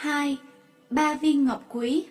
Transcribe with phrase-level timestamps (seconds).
[0.00, 0.36] 2.
[0.90, 2.04] Ba viên ngọc quý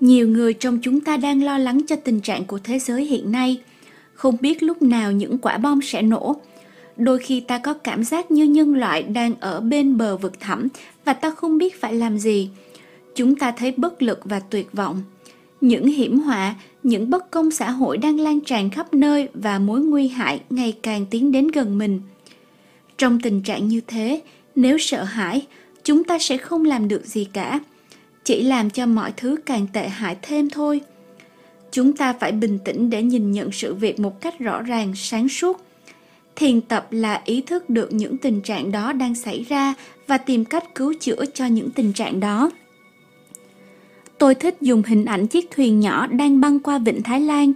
[0.00, 3.32] Nhiều người trong chúng ta đang lo lắng cho tình trạng của thế giới hiện
[3.32, 3.60] nay.
[4.14, 6.36] Không biết lúc nào những quả bom sẽ nổ.
[6.96, 10.68] Đôi khi ta có cảm giác như nhân loại đang ở bên bờ vực thẳm
[11.04, 12.50] và ta không biết phải làm gì.
[13.14, 15.02] Chúng ta thấy bất lực và tuyệt vọng.
[15.60, 19.80] Những hiểm họa, những bất công xã hội đang lan tràn khắp nơi và mối
[19.80, 22.00] nguy hại ngày càng tiến đến gần mình.
[22.98, 24.22] Trong tình trạng như thế,
[24.56, 25.46] nếu sợ hãi,
[25.84, 27.60] chúng ta sẽ không làm được gì cả,
[28.24, 30.80] chỉ làm cho mọi thứ càng tệ hại thêm thôi.
[31.72, 35.28] Chúng ta phải bình tĩnh để nhìn nhận sự việc một cách rõ ràng, sáng
[35.28, 35.60] suốt.
[36.36, 39.74] Thiền tập là ý thức được những tình trạng đó đang xảy ra
[40.06, 42.50] và tìm cách cứu chữa cho những tình trạng đó.
[44.18, 47.52] Tôi thích dùng hình ảnh chiếc thuyền nhỏ đang băng qua vịnh Thái Lan.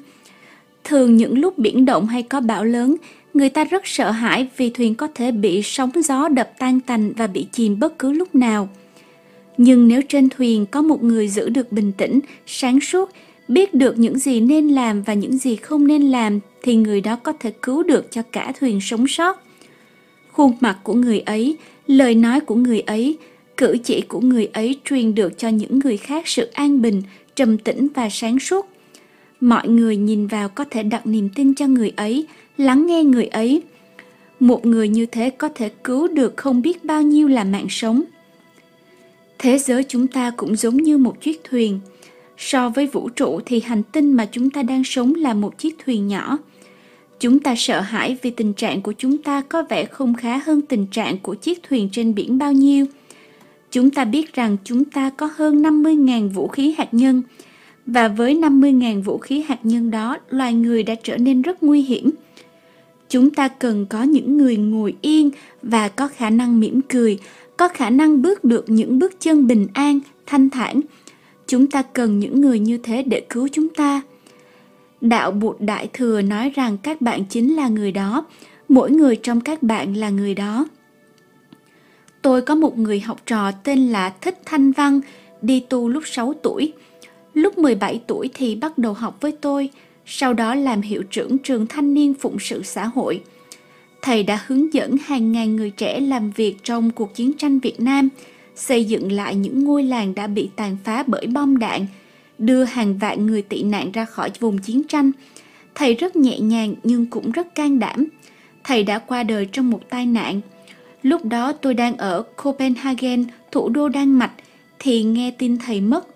[0.85, 2.97] Thường những lúc biển động hay có bão lớn,
[3.35, 7.13] người ta rất sợ hãi vì thuyền có thể bị sóng gió đập tan tành
[7.13, 8.69] và bị chìm bất cứ lúc nào.
[9.57, 13.11] Nhưng nếu trên thuyền có một người giữ được bình tĩnh, sáng suốt,
[13.49, 17.17] biết được những gì nên làm và những gì không nên làm thì người đó
[17.17, 19.43] có thể cứu được cho cả thuyền sống sót.
[20.33, 23.19] Khuôn mặt của người ấy, lời nói của người ấy,
[23.57, 27.03] cử chỉ của người ấy truyền được cho những người khác sự an bình,
[27.37, 28.67] trầm tĩnh và sáng suốt.
[29.41, 32.27] Mọi người nhìn vào có thể đặt niềm tin cho người ấy,
[32.61, 33.63] lắng nghe người ấy.
[34.41, 38.03] Một người như thế có thể cứu được không biết bao nhiêu là mạng sống.
[39.39, 41.81] Thế giới chúng ta cũng giống như một chiếc thuyền.
[42.39, 45.77] So với vũ trụ thì hành tinh mà chúng ta đang sống là một chiếc
[45.85, 46.39] thuyền nhỏ.
[47.21, 50.63] Chúng ta sợ hãi vì tình trạng của chúng ta có vẻ không khá hơn
[50.63, 52.87] tình trạng của chiếc thuyền trên biển bao nhiêu.
[53.71, 57.23] Chúng ta biết rằng chúng ta có hơn 50.000 vũ khí hạt nhân
[57.87, 61.83] và với 50.000 vũ khí hạt nhân đó, loài người đã trở nên rất nguy
[61.83, 62.11] hiểm
[63.11, 65.31] chúng ta cần có những người ngồi yên
[65.63, 67.19] và có khả năng mỉm cười,
[67.57, 70.81] có khả năng bước được những bước chân bình an, thanh thản.
[71.47, 74.03] Chúng ta cần những người như thế để cứu chúng ta.
[75.01, 78.25] Đạo bụt đại thừa nói rằng các bạn chính là người đó,
[78.69, 80.67] mỗi người trong các bạn là người đó.
[82.23, 85.01] Tôi có một người học trò tên là thích thanh văn,
[85.43, 86.73] đi tu lúc 6 tuổi.
[87.35, 89.71] Lúc 17 tuổi thì bắt đầu học với tôi
[90.13, 93.21] sau đó làm hiệu trưởng trường thanh niên phụng sự xã hội.
[94.03, 97.81] Thầy đã hướng dẫn hàng ngàn người trẻ làm việc trong cuộc chiến tranh Việt
[97.81, 98.09] Nam,
[98.55, 101.87] xây dựng lại những ngôi làng đã bị tàn phá bởi bom đạn,
[102.39, 105.13] đưa hàng vạn người tị nạn ra khỏi vùng chiến tranh.
[105.75, 108.07] Thầy rất nhẹ nhàng nhưng cũng rất can đảm.
[108.65, 110.41] Thầy đã qua đời trong một tai nạn.
[111.03, 114.33] Lúc đó tôi đang ở Copenhagen, thủ đô Đan Mạch,
[114.79, 116.07] thì nghe tin thầy mất.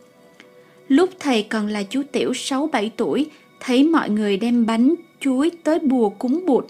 [0.88, 3.26] Lúc thầy còn là chú tiểu 6-7 tuổi,
[3.66, 6.66] thấy mọi người đem bánh chuối tới bùa cúng bụt.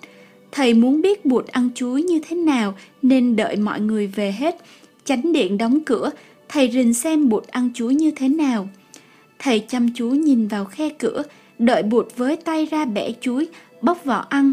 [0.52, 4.56] Thầy muốn biết bụt ăn chuối như thế nào nên đợi mọi người về hết,
[5.04, 6.10] chánh điện đóng cửa,
[6.48, 8.68] thầy rình xem bụt ăn chuối như thế nào.
[9.38, 11.22] Thầy chăm chú nhìn vào khe cửa,
[11.58, 13.48] đợi bụt với tay ra bẻ chuối,
[13.82, 14.52] bóc vỏ ăn.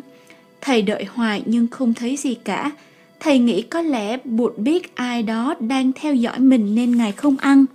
[0.61, 2.71] Thầy đợi hoài nhưng không thấy gì cả.
[3.19, 7.37] Thầy nghĩ có lẽ bụt biết ai đó đang theo dõi mình nên ngài không
[7.37, 7.65] ăn.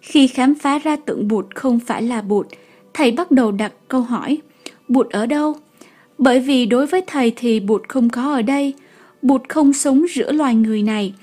[0.00, 2.46] Khi khám phá ra tượng bụt không phải là bụt
[2.94, 4.38] thầy bắt đầu đặt câu hỏi,
[4.88, 5.54] Bụt ở đâu?
[6.18, 8.74] Bởi vì đối với thầy thì Bụt không có ở đây,
[9.22, 11.14] Bụt không sống giữa loài người này.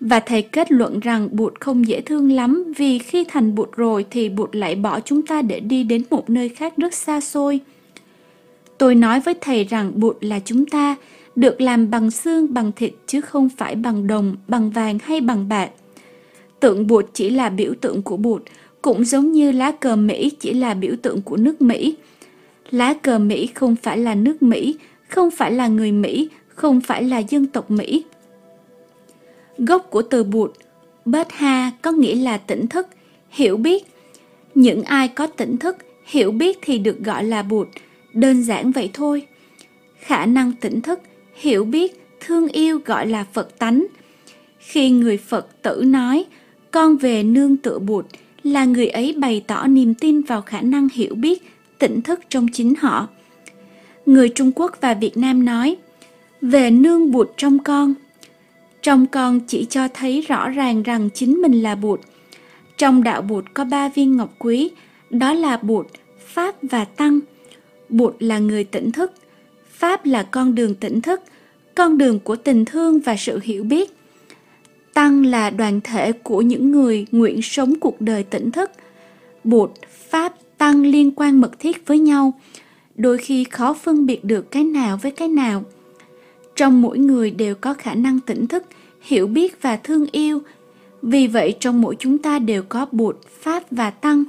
[0.00, 4.06] Và thầy kết luận rằng Bụt không dễ thương lắm vì khi thành Bụt rồi
[4.10, 7.60] thì Bụt lại bỏ chúng ta để đi đến một nơi khác rất xa xôi.
[8.78, 10.96] Tôi nói với thầy rằng Bụt là chúng ta,
[11.36, 15.48] được làm bằng xương, bằng thịt chứ không phải bằng đồng, bằng vàng hay bằng
[15.48, 15.70] bạc.
[16.60, 18.42] Tượng Bụt chỉ là biểu tượng của Bụt,
[18.82, 21.96] cũng giống như lá cờ Mỹ chỉ là biểu tượng của nước Mỹ.
[22.70, 24.76] Lá cờ Mỹ không phải là nước Mỹ,
[25.08, 28.04] không phải là người Mỹ, không phải là dân tộc Mỹ.
[29.58, 30.52] Gốc của từ bụt,
[31.04, 32.86] bết ha có nghĩa là tỉnh thức,
[33.30, 33.84] hiểu biết.
[34.54, 35.76] Những ai có tỉnh thức,
[36.06, 37.68] hiểu biết thì được gọi là bụt,
[38.14, 39.26] đơn giản vậy thôi.
[39.98, 41.00] Khả năng tỉnh thức,
[41.34, 43.86] hiểu biết, thương yêu gọi là Phật tánh.
[44.58, 46.24] Khi người Phật tử nói,
[46.70, 48.06] con về nương tựa bụt,
[48.42, 51.42] là người ấy bày tỏ niềm tin vào khả năng hiểu biết,
[51.78, 53.08] tỉnh thức trong chính họ.
[54.06, 55.76] Người Trung Quốc và Việt Nam nói,
[56.40, 57.94] về nương bụt trong con.
[58.82, 62.00] Trong con chỉ cho thấy rõ ràng rằng chính mình là bụt.
[62.78, 64.70] Trong đạo bụt có ba viên ngọc quý,
[65.10, 65.86] đó là bụt,
[66.26, 67.20] pháp và tăng.
[67.88, 69.12] Bụt là người tỉnh thức,
[69.70, 71.20] pháp là con đường tỉnh thức,
[71.74, 73.90] con đường của tình thương và sự hiểu biết
[74.94, 78.70] Tăng là đoàn thể của những người nguyện sống cuộc đời tỉnh thức.
[79.44, 79.70] Bụt,
[80.10, 82.32] Pháp, Tăng liên quan mật thiết với nhau,
[82.94, 85.64] đôi khi khó phân biệt được cái nào với cái nào.
[86.56, 88.64] Trong mỗi người đều có khả năng tỉnh thức,
[89.00, 90.42] hiểu biết và thương yêu.
[91.02, 94.24] Vì vậy trong mỗi chúng ta đều có bụt, pháp và tăng.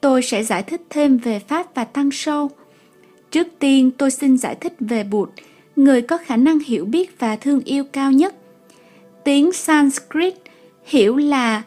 [0.00, 2.50] Tôi sẽ giải thích thêm về pháp và tăng sâu.
[3.30, 5.30] Trước tiên tôi xin giải thích về bụt,
[5.76, 8.34] người có khả năng hiểu biết và thương yêu cao nhất.
[9.24, 10.34] Tiếng Sanskrit
[10.84, 11.62] hiểu là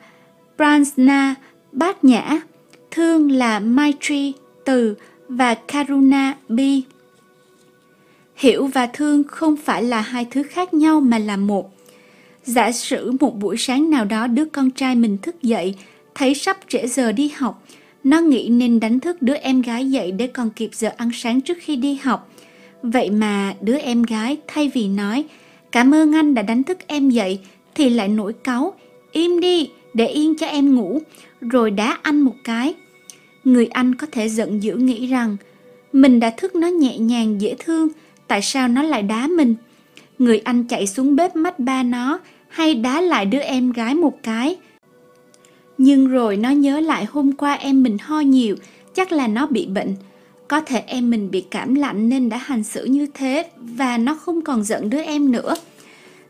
[0.57, 1.33] Prajna,
[1.71, 2.41] bát nhã,
[2.91, 4.33] thương là Maitri,
[4.65, 4.95] từ
[5.27, 6.83] và Karuna, bi.
[8.35, 11.71] Hiểu và thương không phải là hai thứ khác nhau mà là một.
[12.43, 15.75] Giả sử một buổi sáng nào đó đứa con trai mình thức dậy,
[16.15, 17.63] thấy sắp trễ giờ đi học,
[18.03, 21.41] nó nghĩ nên đánh thức đứa em gái dậy để còn kịp giờ ăn sáng
[21.41, 22.29] trước khi đi học.
[22.81, 25.25] Vậy mà đứa em gái thay vì nói
[25.73, 27.39] cảm ơn anh đã đánh thức em dậy
[27.75, 28.73] thì lại nổi cáu,
[29.11, 30.99] im đi để yên cho em ngủ,
[31.41, 32.73] rồi đá anh một cái.
[33.43, 35.37] Người anh có thể giận dữ nghĩ rằng
[35.93, 37.87] mình đã thức nó nhẹ nhàng dễ thương,
[38.27, 39.55] tại sao nó lại đá mình?
[40.19, 44.23] Người anh chạy xuống bếp mắt ba nó hay đá lại đứa em gái một
[44.23, 44.57] cái.
[45.77, 48.55] Nhưng rồi nó nhớ lại hôm qua em mình ho nhiều,
[48.93, 49.95] chắc là nó bị bệnh.
[50.47, 54.15] Có thể em mình bị cảm lạnh nên đã hành xử như thế và nó
[54.15, 55.55] không còn giận đứa em nữa.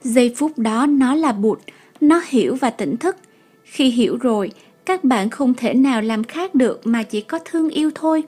[0.04, 1.60] Giây phút đó nó là bụt,
[2.02, 3.16] nó hiểu và tỉnh thức.
[3.64, 4.52] Khi hiểu rồi,
[4.86, 8.24] các bạn không thể nào làm khác được mà chỉ có thương yêu thôi.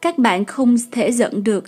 [0.00, 1.64] Các bạn không thể giận được.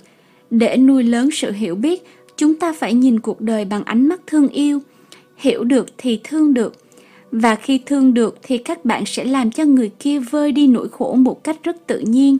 [0.49, 2.03] Để nuôi lớn sự hiểu biết,
[2.37, 4.79] chúng ta phải nhìn cuộc đời bằng ánh mắt thương yêu.
[5.37, 6.73] Hiểu được thì thương được.
[7.31, 10.89] Và khi thương được thì các bạn sẽ làm cho người kia vơi đi nỗi
[10.89, 12.37] khổ một cách rất tự nhiên.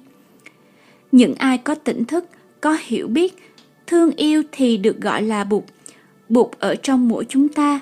[1.15, 2.25] Những ai có tỉnh thức,
[2.61, 3.33] có hiểu biết,
[3.87, 5.63] thương yêu thì được gọi là bụt.
[6.29, 7.79] Bụt ở trong mỗi chúng ta.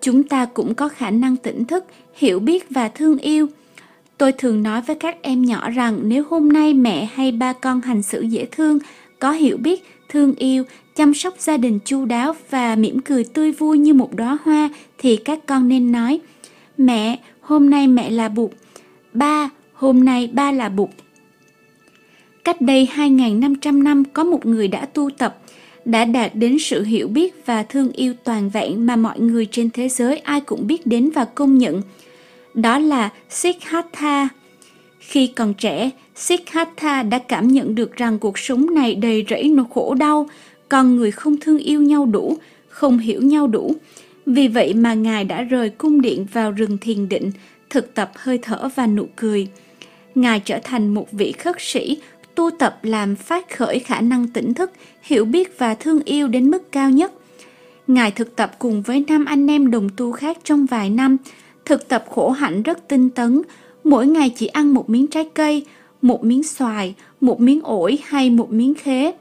[0.00, 1.84] Chúng ta cũng có khả năng tỉnh thức,
[2.14, 3.46] hiểu biết và thương yêu.
[4.18, 7.80] Tôi thường nói với các em nhỏ rằng nếu hôm nay mẹ hay ba con
[7.80, 8.78] hành xử dễ thương,
[9.18, 10.64] có hiểu biết, thương yêu,
[10.96, 14.70] chăm sóc gia đình chu đáo và mỉm cười tươi vui như một đóa hoa
[14.98, 16.20] thì các con nên nói
[16.78, 18.50] Mẹ, hôm nay mẹ là bụt.
[19.12, 20.90] Ba, hôm nay ba là bụt.
[22.44, 25.38] Cách đây 2.500 năm có một người đã tu tập,
[25.84, 29.70] đã đạt đến sự hiểu biết và thương yêu toàn vẹn mà mọi người trên
[29.70, 31.82] thế giới ai cũng biết đến và công nhận.
[32.54, 34.28] Đó là Siddhartha.
[34.98, 39.66] Khi còn trẻ, Siddhartha đã cảm nhận được rằng cuộc sống này đầy rẫy nỗi
[39.74, 40.28] khổ đau,
[40.68, 42.36] con người không thương yêu nhau đủ,
[42.68, 43.74] không hiểu nhau đủ.
[44.26, 47.30] Vì vậy mà Ngài đã rời cung điện vào rừng thiền định,
[47.70, 49.48] thực tập hơi thở và nụ cười.
[50.14, 51.98] Ngài trở thành một vị khất sĩ,
[52.34, 54.70] tu tập làm phát khởi khả năng tỉnh thức,
[55.02, 57.12] hiểu biết và thương yêu đến mức cao nhất.
[57.86, 61.16] Ngài thực tập cùng với năm anh em đồng tu khác trong vài năm,
[61.64, 63.42] thực tập khổ hạnh rất tinh tấn,
[63.84, 65.64] mỗi ngày chỉ ăn một miếng trái cây,
[66.02, 69.12] một miếng xoài, một miếng ổi hay một miếng khế.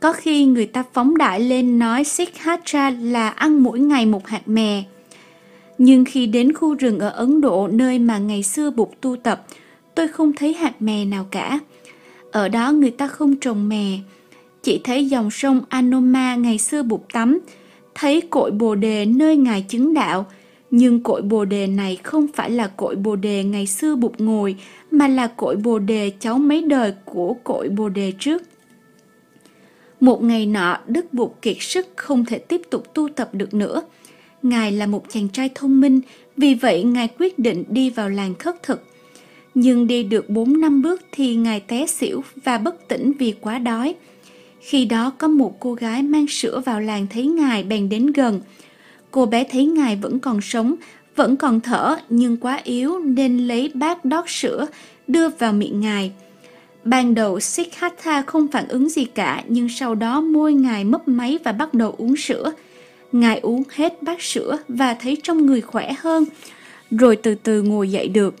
[0.00, 4.48] Có khi người ta phóng đại lên nói Sikhatra là ăn mỗi ngày một hạt
[4.48, 4.82] mè.
[5.78, 9.46] Nhưng khi đến khu rừng ở Ấn Độ nơi mà ngày xưa Bụt tu tập,
[9.94, 11.58] tôi không thấy hạt mè nào cả.
[12.30, 13.98] Ở đó người ta không trồng mè,
[14.62, 17.38] chỉ thấy dòng sông Anoma ngày xưa Bụt tắm,
[17.94, 20.26] thấy cội bồ đề nơi ngài chứng đạo,
[20.70, 24.56] nhưng cội bồ đề này không phải là cội bồ đề ngày xưa Bụt ngồi,
[24.90, 28.42] mà là cội bồ đề cháu mấy đời của cội bồ đề trước.
[30.00, 33.82] Một ngày nọ, Đức Bụt kiệt sức không thể tiếp tục tu tập được nữa.
[34.42, 36.00] Ngài là một chàng trai thông minh,
[36.36, 38.89] vì vậy Ngài quyết định đi vào làng khất thực.
[39.54, 43.58] Nhưng đi được 4 năm bước thì Ngài té xỉu và bất tỉnh vì quá
[43.58, 43.94] đói.
[44.60, 48.40] Khi đó có một cô gái mang sữa vào làng thấy Ngài bèn đến gần.
[49.10, 50.74] Cô bé thấy Ngài vẫn còn sống,
[51.16, 54.66] vẫn còn thở nhưng quá yếu nên lấy bát đót sữa
[55.06, 56.12] đưa vào miệng Ngài.
[56.84, 61.38] Ban đầu Sikhatha không phản ứng gì cả nhưng sau đó môi ngài mấp máy
[61.44, 62.52] và bắt đầu uống sữa.
[63.12, 66.24] Ngài uống hết bát sữa và thấy trong người khỏe hơn,
[66.90, 68.34] rồi từ từ ngồi dậy được.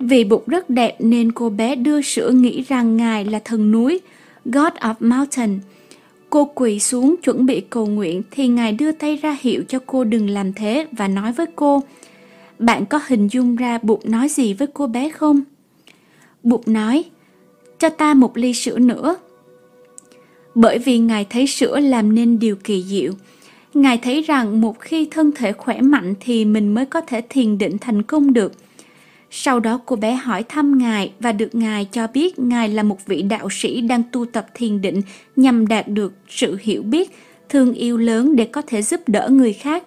[0.00, 4.00] Vì bụng rất đẹp nên cô bé đưa sữa nghĩ rằng ngài là thần núi,
[4.44, 5.60] God of Mountain.
[6.30, 10.04] Cô quỳ xuống chuẩn bị cầu nguyện thì ngài đưa tay ra hiệu cho cô
[10.04, 11.82] đừng làm thế và nói với cô,
[12.58, 15.40] bạn có hình dung ra bụng nói gì với cô bé không?
[16.42, 17.04] bụng nói,
[17.78, 19.16] cho ta một ly sữa nữa.
[20.54, 23.12] Bởi vì Ngài thấy sữa làm nên điều kỳ diệu.
[23.74, 27.58] Ngài thấy rằng một khi thân thể khỏe mạnh thì mình mới có thể thiền
[27.58, 28.52] định thành công được.
[29.30, 33.06] Sau đó cô bé hỏi thăm Ngài và được Ngài cho biết Ngài là một
[33.06, 35.02] vị đạo sĩ đang tu tập thiền định
[35.36, 37.10] nhằm đạt được sự hiểu biết,
[37.48, 39.84] thương yêu lớn để có thể giúp đỡ người khác.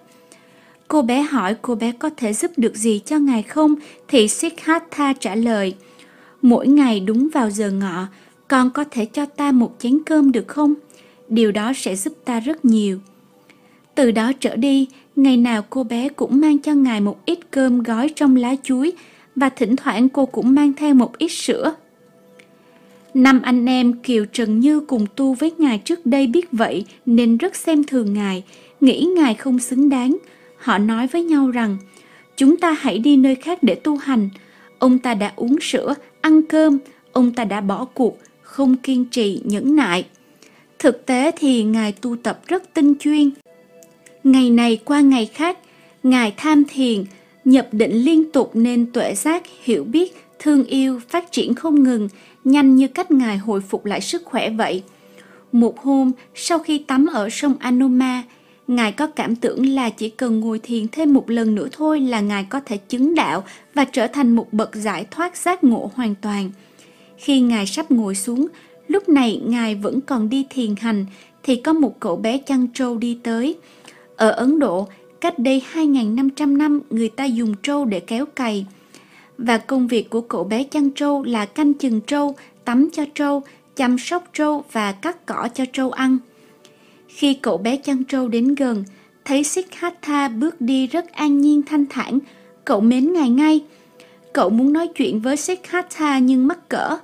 [0.88, 3.74] Cô bé hỏi cô bé có thể giúp được gì cho Ngài không
[4.08, 5.74] thì Siddhartha trả lời–
[6.44, 8.06] Mỗi ngày đúng vào giờ ngọ,
[8.48, 10.74] con có thể cho ta một chén cơm được không?
[11.28, 12.98] Điều đó sẽ giúp ta rất nhiều.
[13.94, 14.86] Từ đó trở đi,
[15.16, 18.92] ngày nào cô bé cũng mang cho ngài một ít cơm gói trong lá chuối
[19.36, 21.74] và thỉnh thoảng cô cũng mang theo một ít sữa.
[23.14, 27.36] Năm anh em Kiều Trần Như cùng tu với ngài trước đây biết vậy nên
[27.36, 28.44] rất xem thường ngài,
[28.80, 30.16] nghĩ ngài không xứng đáng.
[30.58, 31.76] Họ nói với nhau rằng,
[32.36, 34.28] chúng ta hãy đi nơi khác để tu hành.
[34.78, 36.78] Ông ta đã uống sữa, ăn cơm,
[37.12, 40.04] ông ta đã bỏ cuộc, không kiên trì, nhẫn nại.
[40.78, 43.30] Thực tế thì ngài tu tập rất tinh chuyên.
[44.24, 45.58] Ngày này qua ngày khác,
[46.02, 47.04] ngài tham thiền,
[47.44, 52.08] nhập định liên tục nên tuệ giác, hiểu biết, thương yêu, phát triển không ngừng,
[52.44, 54.82] nhanh như cách ngài hồi phục lại sức khỏe vậy.
[55.52, 58.22] Một hôm, sau khi tắm ở sông Anoma,
[58.66, 62.20] Ngài có cảm tưởng là chỉ cần ngồi thiền thêm một lần nữa thôi là
[62.20, 66.14] Ngài có thể chứng đạo và trở thành một bậc giải thoát giác ngộ hoàn
[66.14, 66.50] toàn.
[67.16, 68.46] Khi Ngài sắp ngồi xuống,
[68.88, 71.06] lúc này Ngài vẫn còn đi thiền hành
[71.42, 73.56] thì có một cậu bé chăn trâu đi tới.
[74.16, 74.88] Ở Ấn Độ,
[75.24, 78.66] cách đây 2.500 năm người ta dùng trâu để kéo cày.
[79.38, 83.42] Và công việc của cậu bé chăn trâu là canh chừng trâu, tắm cho trâu,
[83.76, 86.18] chăm sóc trâu và cắt cỏ cho trâu ăn.
[87.08, 88.84] Khi cậu bé chăn trâu đến gần,
[89.24, 92.18] thấy Siddhartha bước đi rất an nhiên thanh thản,
[92.64, 93.64] cậu mến ngài ngay.
[94.32, 96.96] Cậu muốn nói chuyện với Siddhartha nhưng mắc cỡ.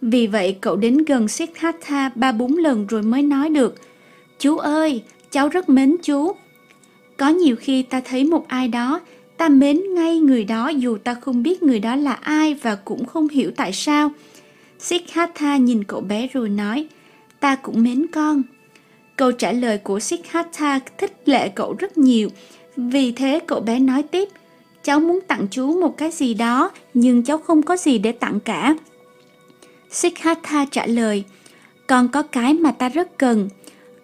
[0.00, 3.74] Vì vậy cậu đến gần Siddhartha ba bốn lần rồi mới nói được.
[4.38, 6.32] Chú ơi, cháu rất mến chú.
[7.16, 9.00] Có nhiều khi ta thấy một ai đó,
[9.36, 13.06] ta mến ngay người đó dù ta không biết người đó là ai và cũng
[13.06, 14.10] không hiểu tại sao.
[14.78, 16.86] Siddhartha nhìn cậu bé rồi nói,
[17.40, 18.42] ta cũng mến con.
[19.16, 22.28] Câu trả lời của Siddhartha thích lệ cậu rất nhiều.
[22.76, 24.28] Vì thế cậu bé nói tiếp,
[24.82, 28.40] cháu muốn tặng chú một cái gì đó, nhưng cháu không có gì để tặng
[28.40, 28.76] cả.
[29.90, 31.24] Siddhartha trả lời,
[31.86, 33.48] con có cái mà ta rất cần.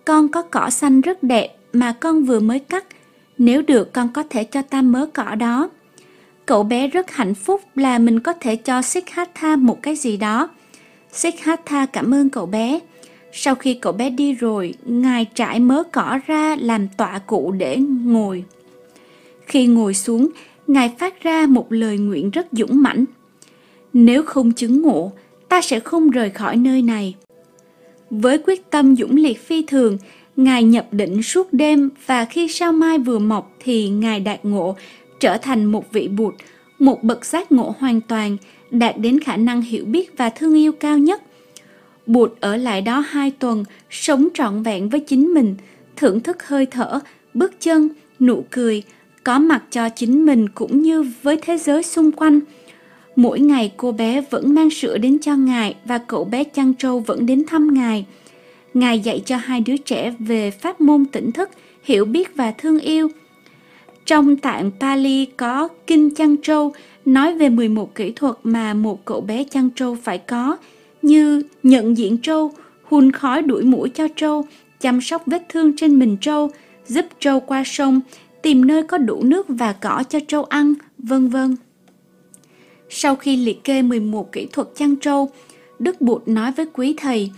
[0.05, 2.85] Con có cỏ xanh rất đẹp mà con vừa mới cắt.
[3.42, 5.70] Nếu được con có thể cho ta mớ cỏ đó.
[6.47, 10.49] Cậu bé rất hạnh phúc là mình có thể cho Sikhatha một cái gì đó.
[11.12, 12.80] Sikhatha cảm ơn cậu bé.
[13.32, 17.76] Sau khi cậu bé đi rồi, Ngài trải mớ cỏ ra làm tọa cụ để
[18.04, 18.44] ngồi.
[19.47, 20.28] Khi ngồi xuống,
[20.66, 23.04] Ngài phát ra một lời nguyện rất dũng mãnh.
[23.92, 25.12] Nếu không chứng ngộ,
[25.49, 27.14] ta sẽ không rời khỏi nơi này.
[28.11, 29.99] Với quyết tâm dũng liệt phi thường,
[30.40, 34.76] Ngài nhập định suốt đêm và khi sao mai vừa mọc thì Ngài đạt ngộ,
[35.20, 36.35] trở thành một vị bụt,
[36.78, 38.37] một bậc giác ngộ hoàn toàn,
[38.70, 41.23] đạt đến khả năng hiểu biết và thương yêu cao nhất.
[42.06, 45.56] Bụt ở lại đó hai tuần, sống trọn vẹn với chính mình,
[45.97, 47.00] thưởng thức hơi thở,
[47.35, 47.88] bước chân,
[48.20, 48.82] nụ cười,
[49.25, 52.40] có mặt cho chính mình cũng như với thế giới xung quanh.
[53.16, 57.00] Mỗi ngày cô bé vẫn mang sữa đến cho ngài và cậu bé chăn trâu
[57.00, 58.06] vẫn đến thăm ngài.
[58.75, 61.50] Ngài dạy cho hai đứa trẻ về pháp môn tỉnh thức,
[61.83, 63.09] hiểu biết và thương yêu.
[64.07, 66.73] Trong tạng Pali có Kinh Chăn Trâu
[67.05, 70.57] nói về 11 kỹ thuật mà một cậu bé chăn trâu phải có–
[71.03, 74.45] như nhận diện trâu, hun khói đuổi mũi cho trâu,
[74.81, 76.50] chăm sóc vết thương trên mình trâu,
[76.87, 78.00] giúp trâu qua sông,
[78.43, 81.57] tìm nơi có đủ nước và cỏ cho trâu ăn, vân vân.
[82.89, 85.31] Sau khi liệt kê 11 kỹ thuật chăn trâu,
[85.79, 87.31] Đức Bụt nói với quý thầy,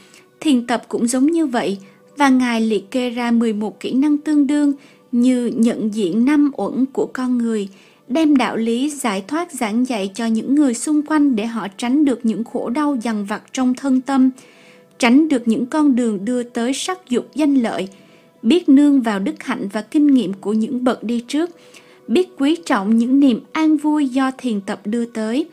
[0.42, 1.78] thiền tập cũng giống như vậy
[2.16, 4.72] và Ngài liệt kê ra 11 kỹ năng tương đương
[5.12, 7.68] như nhận diện năm uẩn của con người,
[8.08, 12.04] đem đạo lý giải thoát giảng dạy cho những người xung quanh để họ tránh
[12.04, 14.30] được những khổ đau dằn vặt trong thân tâm,
[14.98, 17.88] tránh được những con đường đưa tới sắc dục danh lợi,
[18.42, 21.50] biết nương vào đức hạnh và kinh nghiệm của những bậc đi trước,
[22.08, 25.46] biết quý trọng những niềm an vui do thiền tập đưa tới,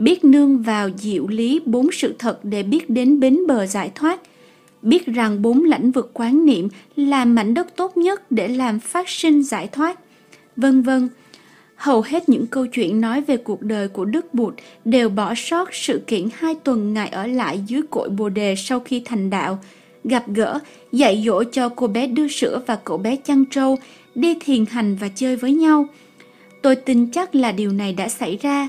[0.00, 4.20] biết nương vào diệu lý bốn sự thật để biết đến bến bờ giải thoát,
[4.82, 9.08] biết rằng bốn lãnh vực quán niệm là mảnh đất tốt nhất để làm phát
[9.08, 10.00] sinh giải thoát,
[10.56, 11.08] vân vân
[11.80, 14.54] Hầu hết những câu chuyện nói về cuộc đời của Đức Bụt
[14.84, 18.80] đều bỏ sót sự kiện hai tuần Ngài ở lại dưới cội Bồ Đề sau
[18.80, 19.58] khi thành đạo,
[20.04, 20.58] gặp gỡ,
[20.92, 23.78] dạy dỗ cho cô bé đưa sữa và cậu bé chăn trâu,
[24.14, 25.86] đi thiền hành và chơi với nhau.
[26.62, 28.68] Tôi tin chắc là điều này đã xảy ra.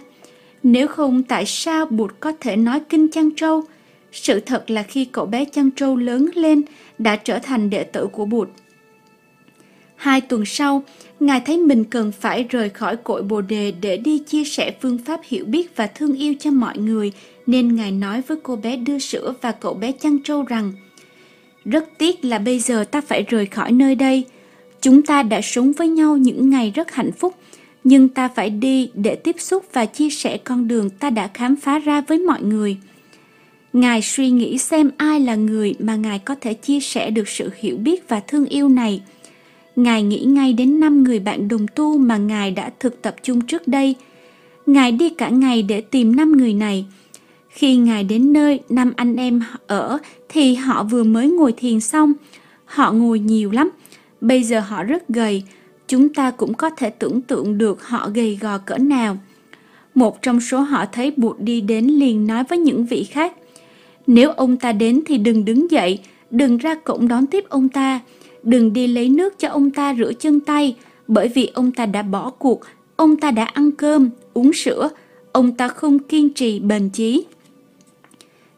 [0.63, 3.63] Nếu không tại sao Bụt có thể nói kinh chăn trâu?
[4.11, 6.61] Sự thật là khi cậu bé chăn trâu lớn lên
[6.97, 8.49] đã trở thành đệ tử của Bụt.
[9.95, 10.83] Hai tuần sau,
[11.19, 14.97] Ngài thấy mình cần phải rời khỏi cội Bồ Đề để đi chia sẻ phương
[14.97, 17.11] pháp hiểu biết và thương yêu cho mọi người,
[17.47, 20.71] nên Ngài nói với cô bé đưa sữa và cậu bé chăn trâu rằng
[21.65, 24.23] Rất tiếc là bây giờ ta phải rời khỏi nơi đây.
[24.81, 27.35] Chúng ta đã sống với nhau những ngày rất hạnh phúc,
[27.83, 31.55] nhưng ta phải đi để tiếp xúc và chia sẻ con đường ta đã khám
[31.55, 32.77] phá ra với mọi người.
[33.73, 37.49] Ngài suy nghĩ xem ai là người mà Ngài có thể chia sẻ được sự
[37.57, 39.01] hiểu biết và thương yêu này–
[39.75, 43.41] Ngài nghĩ ngay đến năm người bạn đồng tu mà Ngài đã thực tập chung
[43.41, 43.95] trước đây.
[44.65, 46.85] Ngài đi cả ngày để tìm năm người này.
[47.49, 49.97] Khi Ngài đến nơi, năm anh em ở
[50.29, 52.13] thì họ vừa mới ngồi thiền xong.
[52.65, 53.69] Họ ngồi nhiều lắm.
[54.21, 55.43] Bây giờ họ rất gầy.
[55.91, 59.17] Chúng ta cũng có thể tưởng tượng được họ gầy gò cỡ nào.
[59.95, 63.33] Một trong số họ thấy Bụt đi đến liền nói với những vị khác.
[64.07, 67.99] Nếu ông ta đến thì đừng đứng dậy, đừng ra cổng đón tiếp ông ta,
[68.43, 70.75] đừng đi lấy nước cho ông ta rửa chân tay,
[71.07, 72.59] bởi vì ông ta đã bỏ cuộc,
[72.95, 74.89] ông ta đã ăn cơm, uống sữa,
[75.31, 77.23] ông ta không kiên trì bền chí.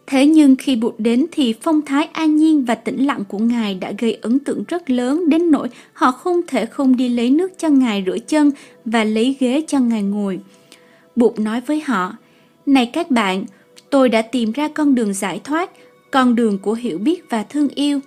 [0.07, 3.75] Thế nhưng khi Bụt đến thì phong thái an nhiên và tĩnh lặng của Ngài
[3.75, 7.51] đã gây ấn tượng rất lớn đến nỗi họ không thể không đi lấy nước
[7.57, 8.51] cho Ngài rửa chân
[8.85, 10.39] và lấy ghế cho Ngài ngồi.
[11.15, 12.15] Bụt nói với họ,
[12.65, 13.45] Này các bạn,
[13.89, 15.71] tôi đã tìm ra con đường giải thoát,
[16.11, 17.99] con đường của hiểu biết và thương yêu.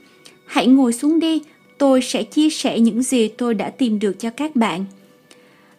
[0.47, 1.43] Hãy ngồi xuống đi,
[1.79, 4.85] tôi sẽ chia sẻ những gì tôi đã tìm được cho các bạn.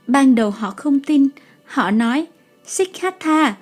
[0.07, 1.27] Ban đầu họ không tin,
[1.65, 2.25] họ nói,
[2.65, 3.55] Sikhatha,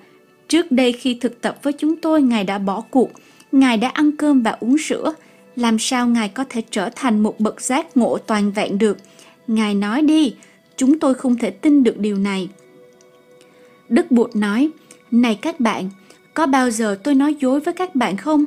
[0.48, 3.10] trước đây khi thực tập với chúng tôi, Ngài đã bỏ cuộc,
[3.52, 5.14] Ngài đã ăn cơm và uống sữa,
[5.56, 8.98] làm sao Ngài có thể trở thành một bậc giác ngộ toàn vẹn được?
[9.46, 10.34] Ngài nói đi,
[10.76, 12.48] chúng tôi không thể tin được điều này.
[13.88, 14.70] Đức Bụt nói,
[15.10, 15.90] này các bạn,
[16.34, 18.44] có bao giờ tôi nói dối với các bạn không?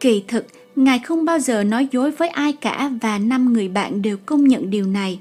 [0.00, 4.02] Kỳ thực, Ngài không bao giờ nói dối với ai cả và năm người bạn
[4.02, 5.20] đều công nhận điều này.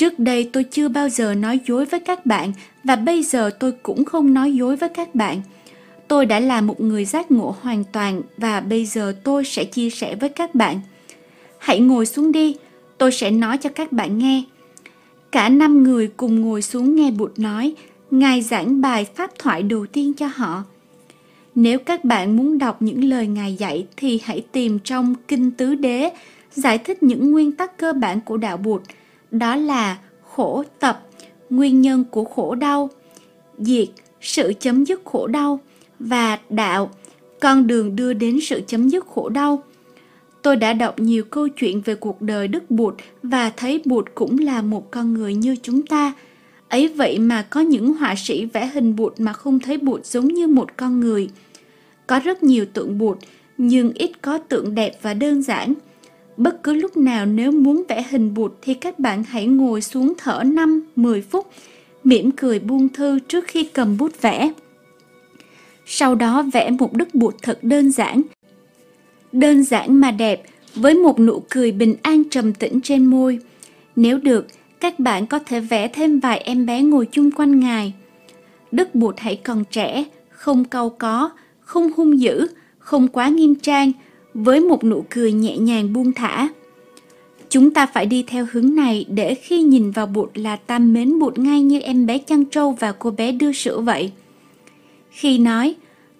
[0.00, 2.52] Trước đây tôi chưa bao giờ nói dối với các bạn
[2.84, 5.42] và bây giờ tôi cũng không nói dối với các bạn.
[6.08, 9.90] Tôi đã là một người giác ngộ hoàn toàn và bây giờ tôi sẽ chia
[9.90, 10.80] sẻ với các bạn.
[11.58, 12.56] Hãy ngồi xuống đi,
[12.98, 14.42] tôi sẽ nói cho các bạn nghe.
[15.32, 17.74] Cả năm người cùng ngồi xuống nghe Bụt nói
[18.10, 20.64] Ngài giảng bài pháp thoại đầu tiên cho họ.
[21.54, 25.74] Nếu các bạn muốn đọc những lời Ngài dạy thì hãy tìm trong Kinh Tứ
[25.74, 26.10] Đế
[26.52, 28.82] giải thích những nguyên tắc cơ bản của đạo Bụt,
[29.30, 29.98] đó là
[30.34, 31.06] khổ tập,
[31.50, 32.90] nguyên nhân của khổ đau,
[33.58, 33.88] diệt,
[34.20, 35.60] sự chấm dứt khổ đau
[35.98, 36.90] và đạo,
[37.40, 39.62] con đường đưa đến sự chấm dứt khổ đau.
[40.42, 44.38] Tôi đã đọc nhiều câu chuyện về cuộc đời Đức Bụt và thấy Bụt cũng
[44.38, 46.12] là một con người như chúng ta–
[46.70, 50.28] Ấy vậy mà có những họa sĩ vẽ hình bụt mà không thấy bụt giống
[50.28, 51.28] như một con người.
[52.06, 53.18] Có rất nhiều tượng bụt,
[53.58, 55.74] nhưng ít có tượng đẹp và đơn giản.
[56.40, 60.12] Bất cứ lúc nào nếu muốn vẽ hình bụt thì các bạn hãy ngồi xuống
[60.18, 60.42] thở
[60.96, 61.46] 5-10 phút,
[62.04, 64.52] mỉm cười buông thư trước khi cầm bút vẽ.
[65.86, 68.22] Sau đó vẽ một đức bụt thật đơn giản.
[69.32, 70.42] Đơn giản mà đẹp,
[70.74, 73.38] với một nụ cười bình an trầm tĩnh trên môi.
[73.96, 74.46] Nếu được,
[74.80, 77.94] các bạn có thể vẽ thêm vài em bé ngồi chung quanh Ngài.
[78.72, 82.46] Đức Bụt hãy còn trẻ, không câu có, không hung dữ,
[82.78, 83.92] không quá nghiêm trang,
[84.34, 86.48] với một nụ cười nhẹ nhàng buông thả.
[87.48, 91.18] Chúng ta phải đi theo hướng này để khi nhìn vào Bụt là ta mến
[91.18, 94.12] Bụt ngay như em bé chăn trâu và cô bé đưa sữa vậy.
[95.10, 95.74] Khi nói,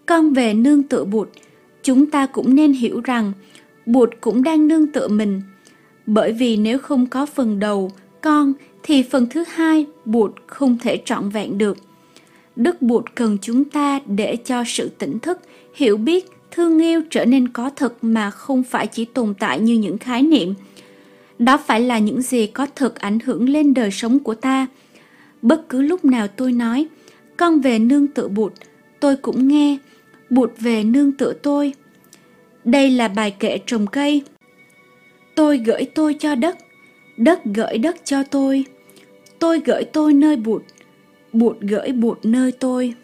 [0.07, 1.29] con về nương tựa Bụt,
[1.83, 3.33] chúng ta cũng nên hiểu rằng
[3.87, 5.43] Bụt cũng đang nương tựa mình.
[6.07, 11.03] Bởi vì nếu không có phần đầu, con thì phần thứ hai bụt không thể
[11.05, 11.79] trọn vẹn được.
[12.57, 15.39] Đức bụt cần chúng ta để cho sự tỉnh thức,
[15.75, 19.75] hiểu biết, thương yêu trở nên có thực mà không phải chỉ tồn tại như
[19.75, 20.55] những khái niệm.
[21.39, 24.67] Đó phải là những gì có thực ảnh hưởng lên đời sống của ta.
[25.43, 26.87] Bất cứ lúc nào tôi nói,
[27.37, 28.53] con về nương tựa bụt,
[29.01, 29.79] tôi cũng nghe,
[30.31, 31.73] bụt về nương tựa tôi.
[32.65, 34.23] Đây là bài kệ trồng cây.
[35.35, 36.57] Tôi gửi tôi cho đất,
[37.21, 38.65] Đất gửi đất cho tôi,
[39.39, 40.63] tôi gửi tôi nơi bụt,
[41.33, 42.95] bụt gửi bụt nơi tôi.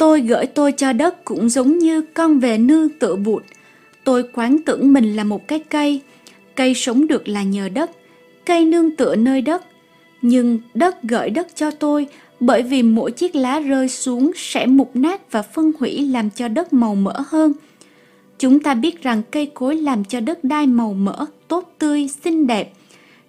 [0.00, 3.42] Tôi gửi tôi cho đất cũng giống như con về nương tựa bụt.
[4.04, 6.00] Tôi quán tưởng mình là một cái cây,
[6.54, 7.90] cây sống được là nhờ đất,
[8.46, 9.64] cây nương tựa nơi đất.
[10.22, 12.06] Nhưng đất gửi đất cho tôi
[12.40, 16.48] bởi vì mỗi chiếc lá rơi xuống sẽ mục nát và phân hủy làm cho
[16.48, 17.52] đất màu mỡ hơn–
[18.40, 22.46] Chúng ta biết rằng cây cối làm cho đất đai màu mỡ, tốt tươi, xinh
[22.46, 22.72] đẹp.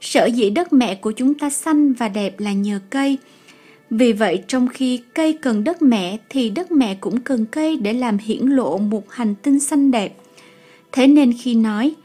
[0.01, 3.17] Sở dĩ đất mẹ của chúng ta xanh và đẹp là nhờ cây.
[3.91, 7.93] Vì vậy trong khi cây cần đất mẹ thì đất mẹ cũng cần cây để
[7.93, 10.15] làm hiển lộ một hành tinh xanh đẹp.
[10.91, 11.95] Thế nên khi nói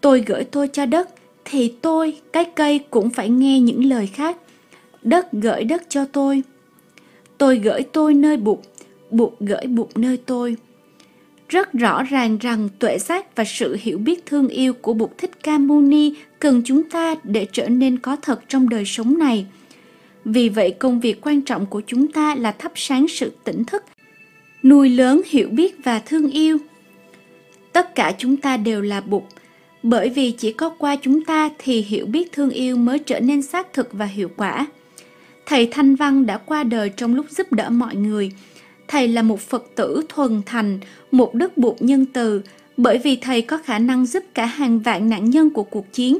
[0.00, 1.08] tôi gửi tôi cho đất
[1.44, 4.36] thì tôi, cái cây cũng phải nghe những lời khác.
[5.02, 6.42] Đất gửi đất cho tôi.
[7.38, 8.58] Tôi gửi tôi nơi bụt,
[9.10, 10.56] bụt gửi bụt nơi tôi
[11.50, 15.30] rất rõ ràng rằng tuệ giác và sự hiểu biết thương yêu của Bụt Thích
[15.42, 19.46] Ca Mâu Ni cần chúng ta để trở nên có thật trong đời sống này.
[20.24, 23.84] Vì vậy công việc quan trọng của chúng ta là thắp sáng sự tỉnh thức,
[24.62, 26.58] nuôi lớn hiểu biết và thương yêu.
[27.72, 29.22] Tất cả chúng ta đều là Bụt,
[29.82, 33.42] Bởi vì chỉ có qua chúng ta thì hiểu biết thương yêu mới trở nên
[33.42, 34.66] xác thực và hiệu quả.
[35.46, 38.32] Thầy Thanh Văn đã qua đời trong lúc giúp đỡ mọi người.
[38.88, 40.78] Thầy là một Phật tử thuần thành,
[41.10, 42.42] một đức bụt nhân từ,
[42.76, 46.18] bởi vì thầy có khả năng giúp cả hàng vạn nạn nhân của cuộc chiến.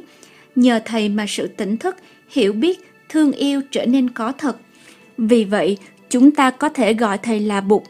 [0.55, 1.97] Nhờ thầy mà sự tỉnh thức,
[2.31, 4.57] hiểu biết, thương yêu trở nên có thật.
[5.18, 5.79] Vì vậy,
[6.11, 7.83] chúng ta có thể gọi thầy là Bụt.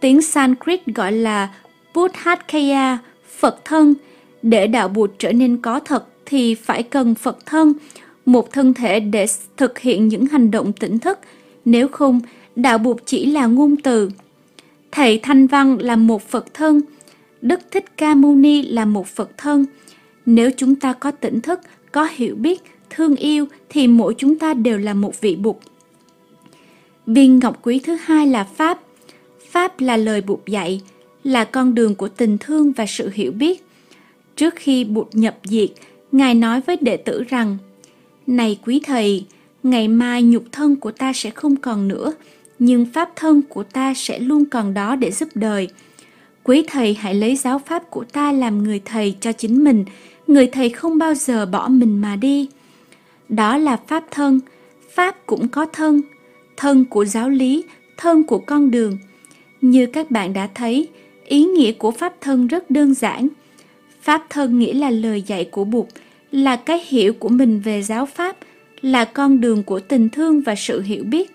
[0.00, 1.54] Tiếng Sanskrit gọi là
[1.94, 2.98] Buddhakaya,
[3.38, 3.94] Phật thân.
[4.42, 7.72] Để đạo Bụt trở nên có thật thì phải cần Phật thân,
[8.26, 11.18] một thân thể để thực hiện những hành động tỉnh thức.
[11.64, 12.20] Nếu không,
[12.56, 14.10] đạo Bụt chỉ là ngôn từ.
[14.92, 16.80] Thầy Thanh Văn là một Phật thân,
[17.42, 19.66] Đức Thích Ca Mâu Ni là một Phật thân.
[20.26, 21.60] Nếu chúng ta có tỉnh thức,
[21.92, 22.62] có hiểu biết,
[22.96, 25.56] thương yêu thì mỗi chúng ta đều là một vị Bụt.
[27.06, 28.80] Viên ngọc quý thứ hai là Pháp.
[29.50, 30.80] Pháp là lời Bụt dạy,
[31.24, 33.64] là con đường của tình thương và sự hiểu biết.
[34.36, 35.70] Trước khi Bụt nhập diệt,
[36.14, 37.56] Ngài nói với đệ tử rằng
[38.26, 39.24] Này quý thầy,
[39.62, 42.12] ngày mai nhục thân của ta sẽ không còn nữa,
[42.58, 45.68] nhưng pháp thân của ta sẽ luôn còn đó để giúp đời.
[46.42, 49.84] Quý thầy hãy lấy giáo pháp của ta làm người thầy cho chính mình,
[50.26, 52.48] người thầy không bao giờ bỏ mình mà đi.
[53.28, 54.40] Đó là pháp thân,
[54.90, 56.02] pháp cũng có thân,
[56.56, 57.64] thân của giáo lý,
[57.96, 58.98] thân của con đường.
[59.60, 60.88] Như các bạn đã thấy,
[61.24, 63.28] ý nghĩa của pháp thân rất đơn giản.
[64.02, 65.86] Pháp thân nghĩa là lời dạy của Bụt,
[66.30, 68.36] là cái hiểu của mình về giáo pháp,
[68.80, 71.30] là con đường của tình thương và sự hiểu biết.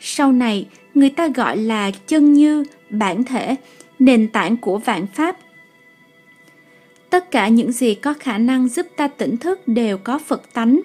[0.00, 3.56] Sau này, người ta gọi là chân như, bản thể,
[3.98, 5.36] nền tảng của vạn pháp.
[7.10, 10.80] Tất cả những gì có khả năng giúp ta tỉnh thức đều có Phật tánh.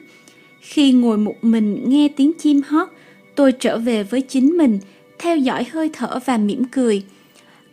[0.67, 2.89] Khi ngồi một mình nghe tiếng chim hót,
[3.35, 4.79] tôi trở về với chính mình,
[5.19, 7.03] theo dõi hơi thở và mỉm cười.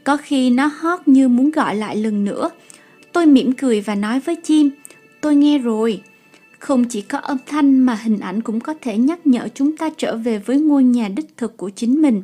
[0.05, 2.51] Có khi nó hót như muốn gọi lại lần nữa.
[3.13, 4.71] Tôi mỉm cười và nói với chim,
[5.21, 6.03] tôi nghe rồi.
[6.59, 9.91] Không chỉ có âm thanh mà hình ảnh cũng có thể nhắc nhở chúng ta
[9.97, 12.23] trở về với ngôi nhà đích thực của chính mình.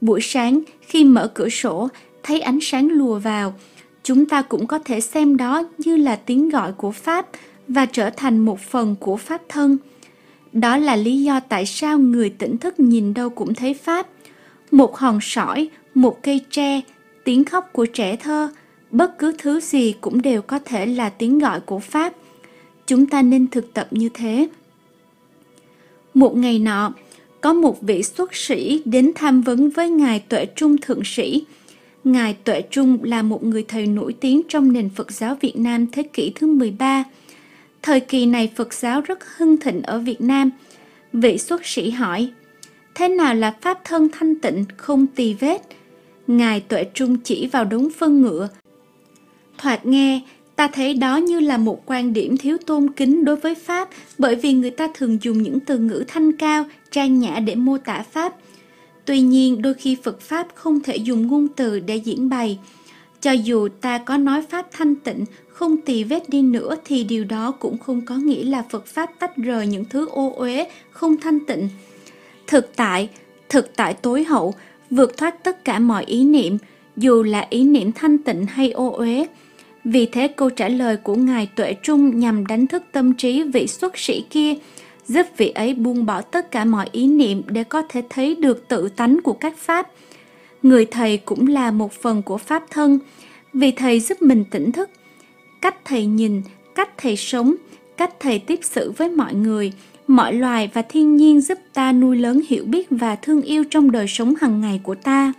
[0.00, 1.88] Buổi sáng, khi mở cửa sổ,
[2.22, 3.54] thấy ánh sáng lùa vào,
[4.02, 7.26] chúng ta cũng có thể xem đó như là tiếng gọi của Pháp
[7.72, 9.78] và trở thành một phần của Pháp thân.
[10.52, 14.06] Đó là lý do tại sao người tỉnh thức nhìn đâu cũng thấy Pháp.
[14.70, 16.80] Một hòn sỏi, một cây tre,
[17.24, 18.50] tiếng khóc của trẻ thơ,
[18.90, 22.12] bất cứ thứ gì cũng đều có thể là tiếng gọi của Pháp.
[22.86, 24.48] Chúng ta nên thực tập như thế.
[26.14, 26.92] Một ngày nọ,
[27.40, 31.44] có một vị xuất sĩ đến tham vấn với Ngài Tuệ Trung Thượng Sĩ.
[32.04, 35.86] Ngài Tuệ Trung là một người thầy nổi tiếng trong nền Phật giáo Việt Nam
[35.92, 37.04] thế kỷ thứ 13.
[37.82, 40.50] Thời kỳ này Phật giáo rất hưng thịnh ở Việt Nam.
[41.12, 42.30] Vị xuất sĩ hỏi,
[42.94, 45.62] thế nào là pháp thân thanh tịnh không tì vết?
[46.26, 48.48] Ngài Tuệ Trung chỉ vào đống phân ngựa.
[49.58, 50.20] Thoạt nghe,
[50.56, 54.36] ta thấy đó như là một quan điểm thiếu tôn kính đối với Pháp bởi
[54.36, 58.04] vì người ta thường dùng những từ ngữ thanh cao, trang nhã để mô tả
[58.12, 58.34] Pháp.
[59.04, 62.58] Tuy nhiên, đôi khi Phật Pháp không thể dùng ngôn từ để diễn bày.
[63.20, 67.24] Cho dù ta có nói Pháp thanh tịnh, không tì vết đi nữa thì điều
[67.24, 71.16] đó cũng không có nghĩa là Phật Pháp tách rời những thứ ô uế, không
[71.16, 71.68] thanh tịnh.
[72.46, 73.08] Thực tại,
[73.48, 74.54] thực tại tối hậu,
[74.90, 76.58] vượt thoát tất cả mọi ý niệm,
[76.96, 79.26] dù là ý niệm thanh tịnh hay ô uế.
[79.84, 83.66] Vì thế câu trả lời của Ngài Tuệ Trung nhằm đánh thức tâm trí vị
[83.66, 84.54] xuất sĩ kia,
[85.06, 88.68] giúp vị ấy buông bỏ tất cả mọi ý niệm để có thể thấy được
[88.68, 89.90] tự tánh của các pháp.
[90.62, 92.98] Người thầy cũng là một phần của pháp thân,
[93.52, 94.90] vì thầy giúp mình tỉnh thức.
[95.62, 96.42] Cách thầy nhìn,
[96.74, 97.54] cách thầy sống,
[97.96, 99.72] cách thầy tiếp xử với mọi người,
[100.06, 103.90] mọi loài và thiên nhiên giúp ta nuôi lớn hiểu biết và thương yêu trong
[103.90, 105.32] đời sống hàng ngày của ta.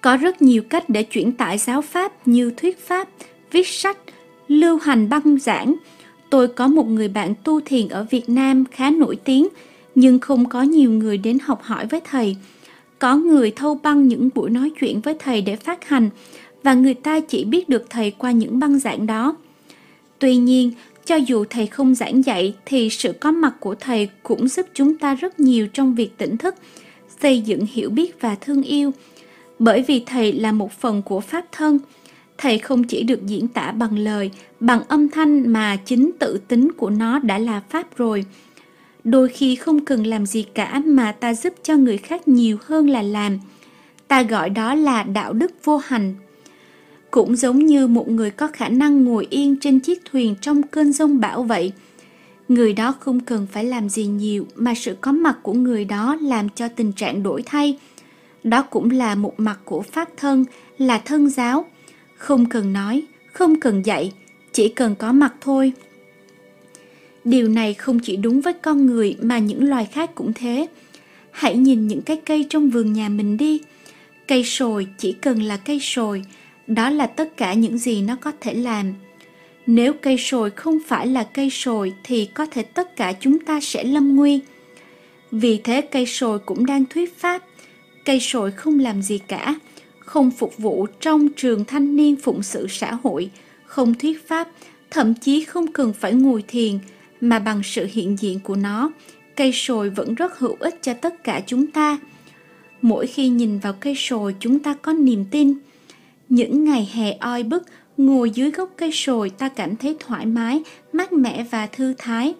[0.00, 3.08] Có rất nhiều cách để chuyển tải giáo pháp như thuyết pháp,
[3.50, 3.98] viết sách,
[4.48, 5.74] lưu hành băng giảng.
[6.30, 9.48] Tôi có một người bạn tu thiền ở Việt Nam khá nổi tiếng,
[9.94, 12.36] nhưng không có nhiều người đến học hỏi với thầy.
[12.98, 16.10] Có người thâu băng những buổi nói chuyện với thầy để phát hành,
[16.62, 19.36] và người ta chỉ biết được thầy qua những băng giảng đó.
[20.18, 20.72] Tuy nhiên,
[21.04, 24.98] cho dù thầy không giảng dạy thì sự có mặt của thầy cũng giúp chúng
[24.98, 26.54] ta rất nhiều trong việc tỉnh thức,
[27.22, 28.92] xây dựng hiểu biết và thương yêu–
[29.60, 31.78] bởi vì thầy là một phần của pháp thân
[32.38, 36.72] thầy không chỉ được diễn tả bằng lời bằng âm thanh mà chính tự tính
[36.72, 38.24] của nó đã là pháp rồi.
[39.04, 42.90] Đôi khi không cần làm gì cả mà ta giúp cho người khác nhiều hơn
[42.90, 43.38] là làm.
[44.08, 46.14] Ta gọi đó là đạo đức vô hành
[47.10, 50.92] cũng giống như một người có khả năng ngồi yên trên chiếc thuyền trong cơn
[50.92, 51.72] giông bão vậy
[52.48, 56.16] người đó không cần phải làm gì nhiều mà sự có mặt của người đó
[56.20, 57.78] làm cho tình trạng đổi thay
[58.44, 60.44] đó cũng là một mặt của pháp thân,
[60.78, 61.66] là thân giáo.
[62.16, 64.12] Không cần nói, không cần dạy,
[64.52, 65.72] chỉ cần có mặt thôi.
[67.24, 70.66] Điều này không chỉ đúng với con người mà những loài khác cũng thế.
[71.30, 73.60] Hãy nhìn những cái cây trong vườn nhà mình đi.
[74.28, 76.22] Cây sồi chỉ cần là cây sồi,
[76.70, 78.94] đó là tất cả những gì nó có thể làm.
[79.66, 83.60] Nếu cây sồi không phải là cây sồi thì có thể tất cả chúng ta
[83.60, 84.40] sẽ lâm nguy.
[85.30, 87.42] Vì thế cây sồi cũng đang thuyết pháp.
[88.04, 89.54] Cây sồi không làm gì cả,
[89.98, 93.30] không phục vụ trong trường thanh niên phụng sự xã hội,
[93.66, 94.48] không thuyết pháp,
[94.90, 96.78] thậm chí không cần phải ngồi thiền,
[97.20, 98.92] mà bằng sự hiện diện của nó,
[99.36, 101.98] cây sồi vẫn rất hữu ích cho tất cả chúng ta.
[102.82, 105.54] Mỗi khi nhìn vào cây sồi chúng ta có niềm tin.
[106.30, 107.62] Những ngày hè oi bức,
[107.96, 110.62] ngồi dưới gốc cây sồi ta cảm thấy thoải mái,
[110.92, 112.34] mát mẻ và thư thái.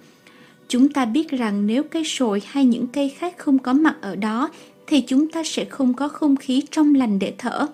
[0.68, 4.16] Chúng ta biết rằng nếu cây sồi hay những cây khác không có mặt ở
[4.16, 4.50] đó
[4.86, 7.66] thì chúng ta sẽ không có không khí trong lành để thở.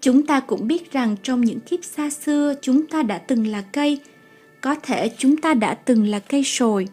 [0.00, 3.62] Chúng ta cũng biết rằng trong những kiếp xa xưa chúng ta đã từng là
[3.72, 3.98] cây,
[4.60, 6.88] có thể chúng ta đã từng là cây sồi.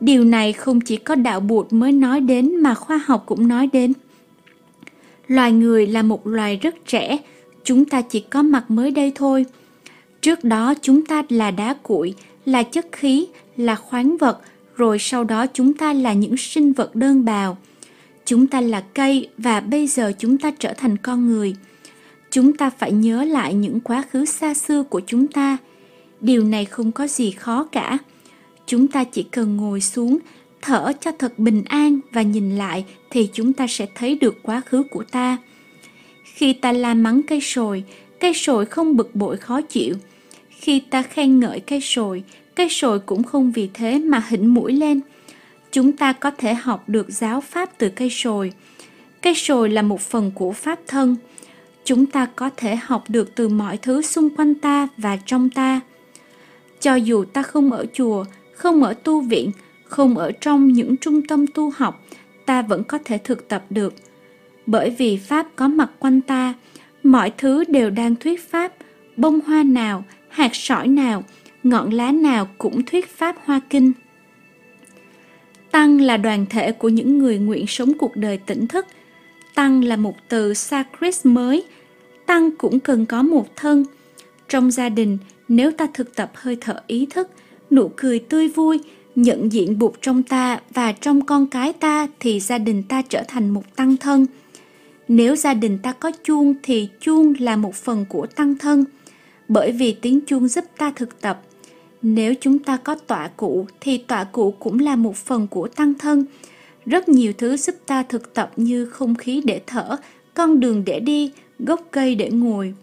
[0.00, 3.68] Điều này không chỉ có đạo bụt mới nói đến mà khoa học cũng nói
[3.72, 3.92] đến.
[5.28, 7.18] Loài người là một loài rất trẻ,
[7.64, 9.46] chúng ta chỉ có mặt mới đây thôi.
[10.22, 14.40] Trước đó chúng ta là đá cuội, là chất khí, là khoáng vật,
[14.76, 17.58] rồi sau đó chúng ta là những sinh vật đơn bào.
[18.24, 21.54] Chúng ta là cây và bây giờ chúng ta trở thành con người.
[22.30, 25.56] Chúng ta phải nhớ lại những quá khứ xa xưa của chúng ta.
[26.20, 27.98] Điều này không có gì khó cả.
[28.66, 30.18] Chúng ta chỉ cần ngồi xuống,
[30.66, 34.60] thở cho thật bình an và nhìn lại thì chúng ta sẽ thấy được quá
[34.60, 35.36] khứ của ta.
[36.24, 37.84] Khi ta la mắng cây sồi,
[38.20, 39.94] cây sồi không bực bội khó chịu.
[40.50, 42.24] Khi ta khen ngợi cây sồi,
[42.54, 45.00] cây sồi cũng không vì thế mà hỉnh mũi lên.
[45.72, 48.52] Chúng ta có thể học được giáo pháp từ cây sồi.
[49.22, 51.16] Cây sồi là một phần của pháp thân.
[51.84, 55.80] Chúng ta có thể học được từ mọi thứ xung quanh ta và trong ta.
[56.80, 58.24] Cho dù ta không ở chùa,
[58.54, 59.50] không ở tu viện,
[59.88, 62.04] không ở trong những trung tâm tu học,
[62.46, 63.94] ta vẫn có thể thực tập được.
[64.66, 66.54] Bởi vì Pháp có mặt quanh ta,
[67.02, 68.72] mọi thứ đều đang thuyết Pháp,
[69.16, 71.24] bông hoa nào, hạt sỏi nào,
[71.62, 73.92] ngọn lá nào cũng thuyết Pháp Hoa Kinh.
[75.70, 78.86] Tăng là đoàn thể của những người nguyện sống cuộc đời tỉnh thức.
[79.54, 81.64] Tăng là một từ Sanskrit mới.
[82.26, 83.84] Tăng cũng cần có một thân.
[84.48, 85.18] Trong gia đình,
[85.48, 87.30] nếu ta thực tập hơi thở ý thức,
[87.70, 88.80] nụ cười tươi vui,
[89.16, 93.22] nhận diện bụt trong ta và trong con cái ta thì gia đình ta trở
[93.28, 94.26] thành một tăng thân.
[95.08, 98.84] Nếu gia đình ta có chuông thì chuông là một phần của tăng thân,
[99.48, 101.42] bởi vì tiếng chuông giúp ta thực tập.
[102.02, 105.94] Nếu chúng ta có tọa cụ thì tọa cụ cũng là một phần của tăng
[105.94, 106.24] thân.
[106.86, 109.96] Rất nhiều thứ giúp ta thực tập như không khí để thở,
[110.34, 112.74] con đường để đi, gốc cây để ngồi.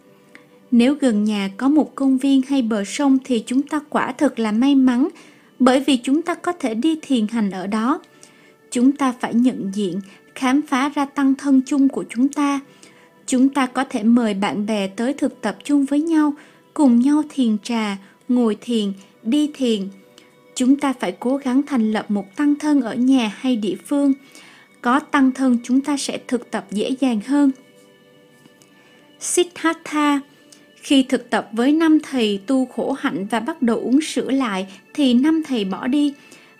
[0.71, 4.39] Nếu gần nhà có một công viên hay bờ sông thì chúng ta quả thực
[4.39, 5.07] là may mắn
[5.59, 8.01] bởi vì chúng ta có thể đi thiền hành ở đó.
[8.71, 10.01] Chúng ta phải nhận diện,
[10.35, 12.59] khám phá ra tăng thân chung của chúng ta.
[13.25, 16.33] Chúng ta có thể mời bạn bè tới thực tập chung với nhau,
[16.73, 19.89] cùng nhau thiền trà, ngồi thiền, đi thiền.
[20.55, 24.13] Chúng ta phải cố gắng thành lập một tăng thân ở nhà hay địa phương.
[24.81, 27.51] Có tăng thân chúng ta sẽ thực tập dễ dàng hơn.
[29.19, 30.21] Siddhartha
[30.83, 34.67] khi thực tập với năm thầy tu khổ hạnh và bắt đầu uống sữa lại
[34.93, 36.13] thì năm thầy bỏ đi.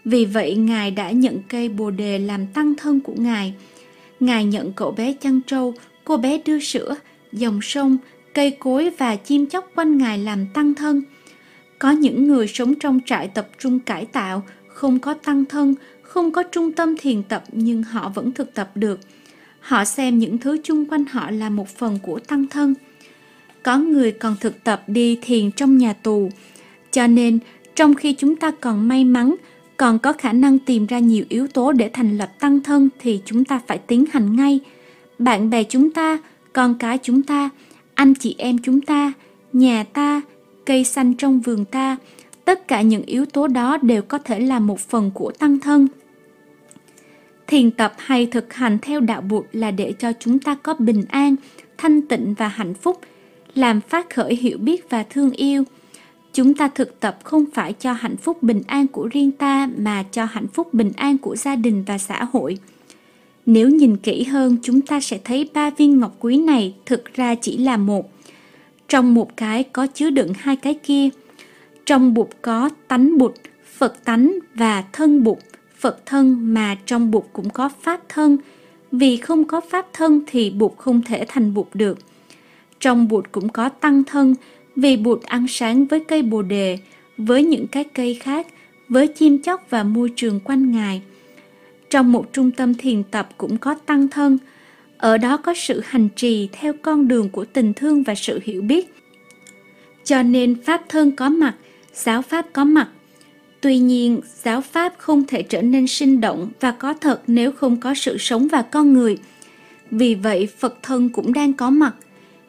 [0.05, 3.53] Vì vậy Ngài đã nhận cây bồ đề làm tăng thân của Ngài.
[4.19, 6.95] Ngài nhận cậu bé chăn trâu, cô bé đưa sữa,
[7.31, 7.97] dòng sông,
[8.33, 11.01] cây cối và chim chóc quanh Ngài làm tăng thân.
[11.79, 16.31] Có những người sống trong trại tập trung cải tạo, không có tăng thân, không
[16.31, 18.99] có trung tâm thiền tập nhưng họ vẫn thực tập được.
[19.59, 22.73] Họ xem những thứ chung quanh họ là một phần của tăng thân
[23.63, 26.30] có người còn thực tập đi thiền trong nhà tù.
[26.91, 27.39] Cho nên,
[27.76, 29.36] trong khi chúng ta còn may mắn,
[29.78, 33.21] còn có khả năng tìm ra nhiều yếu tố để thành lập tăng thân thì
[33.26, 34.60] chúng ta phải tiến hành ngay.
[35.19, 36.17] Bạn bè chúng ta,
[36.54, 37.49] con cái chúng ta,
[37.93, 39.13] anh chị em chúng ta,
[39.54, 40.21] nhà ta,
[40.65, 41.97] cây xanh trong vườn ta,
[42.45, 45.88] tất cả những yếu tố đó đều có thể là một phần của tăng thân.
[47.47, 51.04] Thiền tập hay thực hành theo đạo Bụt là để cho chúng ta có bình
[51.10, 51.36] an,
[51.78, 52.99] thanh tịnh và hạnh phúc–
[53.56, 55.63] làm phát khởi hiểu biết và thương yêu.
[56.34, 60.04] Chúng ta thực tập không phải cho hạnh phúc bình an của riêng ta, mà
[60.12, 62.58] cho hạnh phúc bình an của gia đình và xã hội.
[63.46, 67.36] Nếu nhìn kỹ hơn, chúng ta sẽ thấy ba viên ngọc quý này thực ra
[67.36, 68.12] chỉ là một.
[68.88, 71.10] Trong một cái có chứa đựng hai cái kia.
[71.86, 73.34] Trong bụt có tánh bụt,
[73.78, 75.38] phật tánh và thân bụt
[75.84, 78.38] phật thân, mà trong bụt cũng có pháp thân.
[78.92, 82.00] Vì không có pháp thân thì bụt không thể thành bụt được
[82.84, 84.36] trong bụt cũng có tăng thân,
[84.76, 86.78] Vì Bụt ăn sáng với cây bồ đề,
[87.17, 88.48] với những cái cây khác,
[88.89, 91.02] với chim chóc và môi trường quanh Ngài.
[91.89, 94.38] Trong một trung tâm thiền tập cũng có tăng thân,
[94.98, 98.62] ở đó có sự hành trì theo con đường của tình thương và sự hiểu
[98.62, 98.93] biết.
[100.04, 101.56] Cho nên Pháp thân có mặt,
[101.93, 102.89] giáo Pháp có mặt.
[103.62, 107.78] Tuy nhiên, giáo Pháp không thể trở nên sinh động và có thật nếu không
[107.80, 109.17] có sự sống và con người.
[109.91, 111.96] Vì vậy, Phật thân cũng đang có mặt.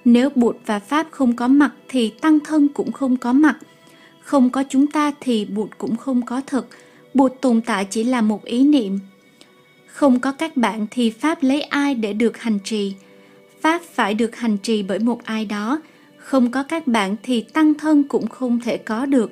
[0.05, 3.59] Nếu Bụt và Pháp không có mặt thì Tăng thân cũng không có mặt.
[4.21, 6.67] Không có chúng ta thì Bụt cũng không có thật.
[7.15, 8.99] Bụt tồn tại chỉ là một ý niệm.
[9.87, 12.95] Không có các bạn thì Pháp lấy ai để được hành trì?
[13.61, 15.81] Pháp phải được hành trì bởi một ai đó.
[16.17, 19.31] Không có các bạn thì tăng thân cũng không thể có được.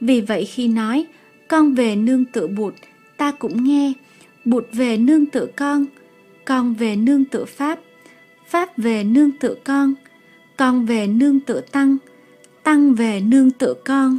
[0.00, 1.06] Vì vậy khi nói,
[1.48, 2.74] con về nương tựa bụt,
[3.16, 3.92] ta cũng nghe,
[4.44, 5.86] bụt về nương tựa con,
[6.44, 7.78] con về nương tựa Pháp,
[8.46, 9.94] Pháp về nương tựa con,
[10.56, 11.96] con về nương tựa Tăng,
[12.62, 14.18] Tăng về nương tựa con.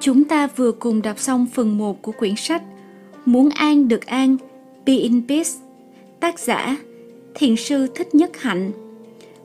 [0.00, 2.62] Chúng ta vừa cùng đọc xong phần 1 của quyển sách
[3.24, 4.36] Muốn an được an,
[4.86, 5.50] Be in Peace,
[6.20, 6.76] tác giả
[7.34, 8.70] Thiền sư Thích Nhất Hạnh,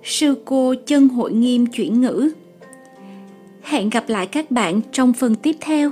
[0.03, 2.31] sư cô chân hội nghiêm chuyển ngữ.
[3.61, 5.91] Hẹn gặp lại các bạn trong phần tiếp theo.